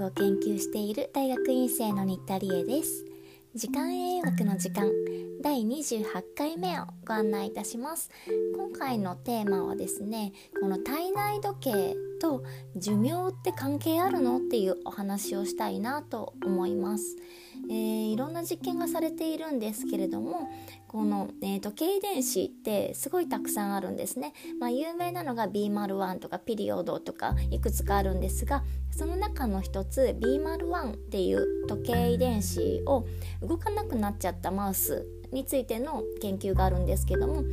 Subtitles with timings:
[0.00, 3.04] 学を研究している大学院生の新田理恵です。
[3.54, 4.88] 時間栄養学の時間
[5.42, 6.04] 第28
[6.34, 8.10] 回目をご案内いたします。
[8.56, 12.44] 今回のテーマはですねこの体内時計と
[12.76, 14.38] 寿命って関係あるの？
[14.38, 17.16] っていうお話をしたいなと思います。
[17.68, 20.48] えー、いろんな実験がされているんですけれども
[20.88, 33.06] この、えー、時計遺伝子ってすごいたくさんあるんですね、まあ、有名なのが B01 とかピリオドとかいくつかあるんですがその中の一つ B01 っていう時計遺伝子を
[33.42, 37.44] 動かなくなっちゃったマウスについての研究があるんですけども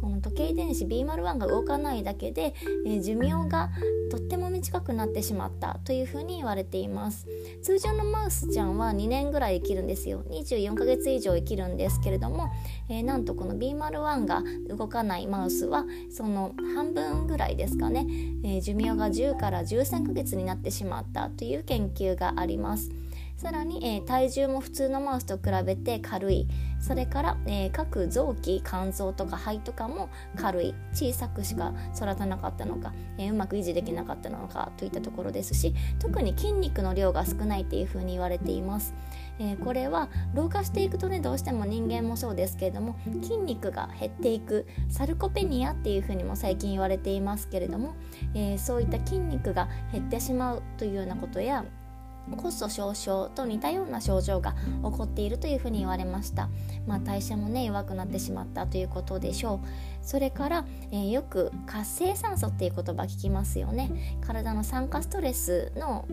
[0.00, 2.54] この時計遺伝子 B01 が動かないだけで、
[2.86, 3.70] えー、寿命が
[4.10, 7.26] とっても短くなってしまったというふうに言われています。
[7.62, 10.22] 通常のマウスちゃんは2年ぐらい生きるんですよ。
[10.30, 12.50] 24ヶ月以上生きるんですけれども、
[12.88, 18.06] えー、なんとこの B01 が動かないマウスはその半分ぐらいですかね、
[18.44, 22.90] えー、寿命が10から13ヶ月になってしまったという研究があります。
[23.36, 26.48] さらに、えー、体重も普通のマウスと比べて軽い。
[26.80, 30.74] それから、えー、各臓器肝臓とか肺とかも軽い。
[30.94, 38.94] 小さくしか育たなかったのか、えー、うまく維持できなかったのかといったところですし特に筋肉の量が少ないっていうふうに言われています。
[39.38, 44.66] えー、これは老化していくとねどうしても人間もそうですけれども筋肉が減っていく。
[44.88, 47.96] サルコペニアっていうふうにも最近言われていますけれども、
[48.34, 51.64] えー、そういった筋肉が減ってしまうというようなことや
[52.36, 56.48] コスト少々と似たような症状が起こっているというふうに言われました、
[56.86, 59.66] まあ、代謝もね弱くなってしまったということでしょう。
[60.02, 64.18] それから、えー、よく活性酸素っていう言葉聞きますよね。
[64.20, 66.06] 体の酸化ストレスの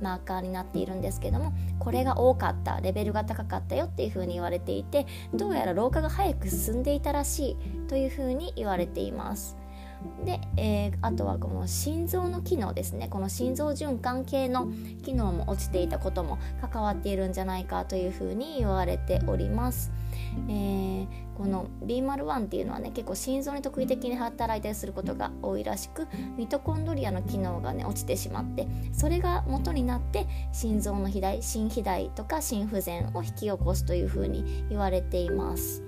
[0.00, 7.56] マーカーになっているんですけどもこれが多かったレベルが高かったよっていうふうに言われていてどうやら老化が早く進んでいたらしい
[7.88, 9.59] というふうに言われています。
[10.24, 14.68] で、えー、あとはこの心臓の機能ですねこの心臓循環系の
[15.02, 19.92] 機能も落ちていたことも関わっているんじゃないかというふうに言われております。
[20.48, 21.06] えー、
[21.36, 26.06] この B01 っていうのはね結構心臓に特異的に働いたりすることが多いらしく
[26.36, 35.82] ミトコンドリアの機能がね落ちてしまってそれが元になって心臓の肥大心肥大とか心不全を引き起こすというふうに言われています。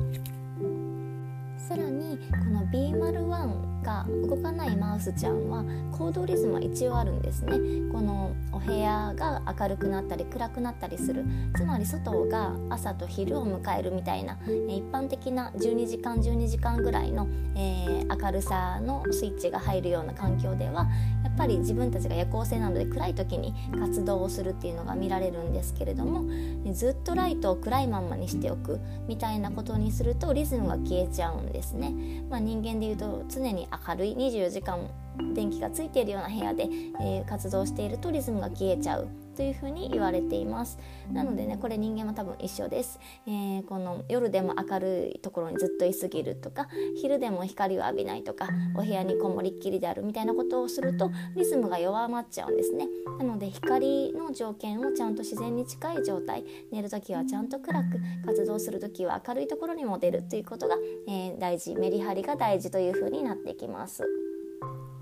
[1.59, 7.53] さらにこの B01 が動かないマウスちゃんは行動リズムは一応あるんですね
[7.93, 11.25] このお部屋が明るくなったり暗くなったりする
[11.57, 14.39] つまり外が朝と昼を迎えるみたいな
[14.69, 20.87] 一般的な12時間12時間ぐらいの、えー、明るさのスイッチが入るような環境では
[21.25, 26.25] やっぱり自分たちが夜行性なので暗い時に活動をするっていうのが見られるんですけれども
[26.73, 31.93] ずっとライトを暗いまんまにしておくみたいなことにするとリズムが消えちゃうんですね。
[32.31, 34.91] まあ、人間でいうと常に明るい24時間
[35.35, 36.69] 電気がついているような部屋で、
[37.01, 39.22] えー、活動しているとリズムが消えちゃう。
[39.33, 40.79] というふうに言われています。
[41.13, 52.89] なのでねこれ人間も多分一緒です、えー、この夜でも明るいところにずっといすぎるとか昼でも光を浴びないとかお部屋にこもりっきりであるみたいなことをするとリズムが弱まっちゃうんですね。
[53.19, 60.77] なので光の条件をちゃんと自然に近い状態寝る時はちゃんと暗く活動する時は明るいところにも出るということが、
[61.09, 64.22] えー、大事メリハリが大事というふうになってきます。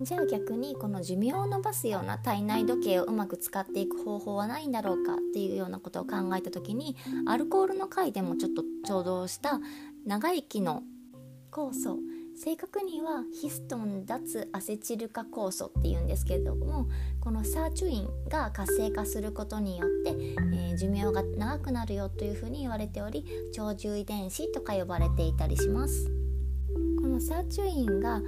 [0.03, 6.97] じゃあ逆にこの寿命を延ばすような体内時計をうまく使っていく方法はないんだろうかっていうようなことを考えた時に
[7.27, 9.61] アルコールの回でもちょっとちょうどした。
[10.06, 10.83] 長生きの
[11.53, 11.99] 酵素
[12.34, 16.88] 正確にはヒストン脱アセチル化酵素っていうんですけれども
[17.21, 26.11] このサーチュインが活性化することによって、えー、寿命が長くなるよというふうに言われており長寿遺伝子とか呼ばれていたりします。
[27.00, 28.22] このサーチュインが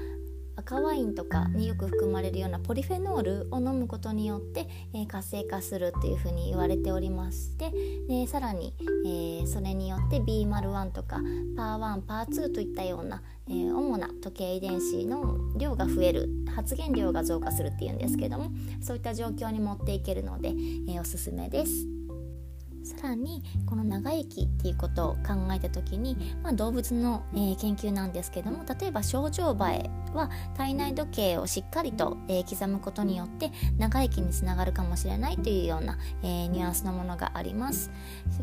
[0.57, 7.73] 赤ワインとかによく含まれるようなポリフェノールを飲むことによって、え、活性化するっていうふうに言われておりまして
[8.09, 8.75] でさらに、
[9.07, 11.21] えー、それによって B01 とか
[11.57, 18.51] パー1パー2といったような、えー、主な時計遺伝子の量が増える発現量が増加するっていうんですけども
[18.81, 20.53] そういった状況に持っていけるので、
[20.89, 22.02] えおすすめです。
[22.84, 37.91] さらにこの長生きっていうことを考えた時に、まあ、動物の、えー、研究なんですけども例えば症状映えは体内時計をしっかりと、えー、刻むことによって長生きにつながるかもしれないというような、えー、ニュアンスのものがあります。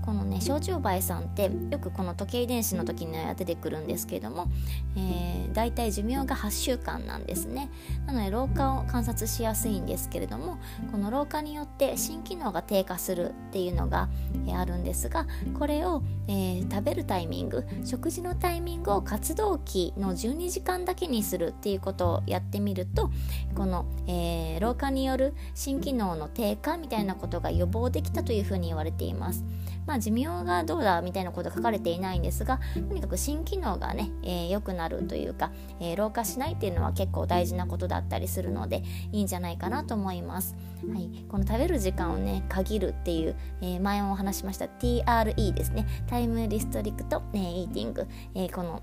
[0.06, 4.48] このね症状映えさんってよくこの時計遺伝子の時には出てくるんですけども、
[4.96, 7.70] えー、大体寿命が8週間なんですね。
[8.06, 10.58] なので老化を観察しやすいんですけれども
[10.92, 14.10] この老化によって心機能が低下するっていうのが、
[14.56, 15.28] あるんですが
[15.58, 23.10] これを、えー、食べるタイミング食事のタイミングを活動期の12時間だけにするっていうことをやってみると
[23.56, 29.44] この、えー、老化による心機能の低下みたいなことが予防できたというふうに言われています。
[29.90, 40.56] まあ、寿命がどうだみたいなこと書かれていないんですがとにかく心機能がね、えー、良くなるというか、えー、老化しないっていうのは結構大事なことだったりするのでいいんじゃないかなと思います。
[40.88, 44.66] はい、この食べる時間をね限るっていう、えー、前も話しました。
[44.66, 45.86] TRE ですね。
[46.08, 48.82] タイムリストリクト、えー、イーティング、えー、この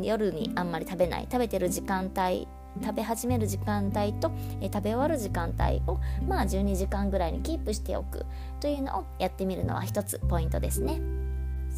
[0.00, 1.28] 夜にあんまり食べない。
[1.30, 2.46] 食べてる時間帯
[2.82, 8.26] 食べ始める時間帯と、えー、食べ終わる時間帯をまあ12時間ぐらいにキープしておく
[8.60, 11.27] というのをやってみるのは一つポイントですね。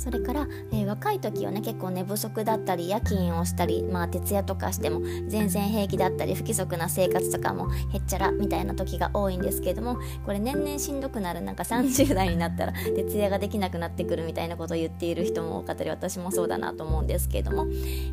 [0.00, 17.66] それから、えー、若い時はね結構寝不足だったり夜勤をしたり、まあ、徹夜とかしても全然平気だったり不規則な生活とかもへっちゃらみたいな時が多いんですけれどもこれ年々しんどくなるなんか30代になったら徹夜ができなくなってくるみたいなことを言っている人も多かったり私もそうだなと思うんですけれども、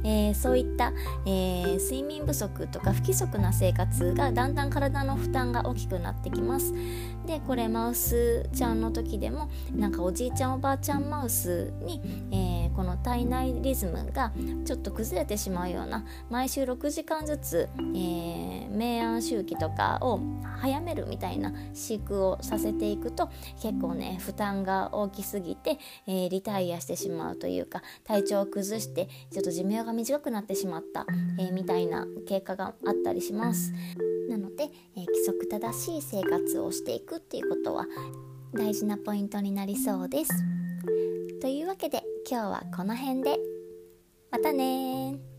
[0.04, 0.92] えー、そういった、
[1.26, 6.74] えー、睡眠不足とか不規則な生活がだんだん体の負担が大きくなってきます。
[7.26, 12.02] でこれマウスちゃんの時でもなんかおじいちゃんおばあちゃんマウスに、
[12.32, 14.32] えー、この体内リズムが
[14.66, 20.20] ちょっと崩れてしまうような毎週6時間ずつ、えー、明暗周期とかを
[20.62, 23.30] 早めるみたいな飼育をさせていくと
[23.62, 25.78] 結構ね負担が大きすぎて、
[26.08, 31.06] えー、リタイアしてしまうというか体調を崩してちょっと寿命が短くなってしまった、
[31.40, 33.74] えー、みたいな経過があったりします。
[34.30, 37.86] なので、えー、規則正しい生活をしていくっていうことは
[38.54, 40.67] 大事なポイントになりそうです。
[41.40, 43.38] というわけで今日はこの辺で。
[44.32, 45.37] またね